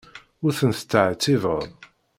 [0.45, 1.61] Ur tent-ttɛettibeɣ.